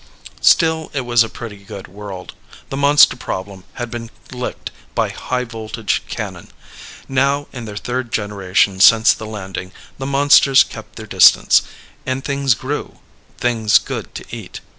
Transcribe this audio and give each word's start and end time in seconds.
Still 0.41 0.89
it 0.95 1.01
was 1.01 1.21
a 1.21 1.29
pretty 1.29 1.57
good 1.57 1.87
world. 1.87 2.33
The 2.71 2.75
monster 2.75 3.15
problem 3.15 3.65
had 3.73 3.91
been 3.91 4.09
licked 4.31 4.71
by 4.95 5.09
high 5.09 5.43
voltage 5.43 6.01
cannon. 6.09 6.47
Now 7.07 7.45
in 7.53 7.65
their 7.65 7.77
third 7.77 8.11
generation 8.11 8.79
since 8.79 9.13
the 9.13 9.27
landing, 9.27 9.71
the 9.99 10.07
monsters 10.07 10.63
kept 10.63 10.95
their 10.95 11.05
distance. 11.05 11.61
And 12.03 12.23
things 12.25 12.55
grew 12.55 12.97
things 13.37 13.77
good 13.77 14.15
to 14.15 14.25
eat. 14.35 14.59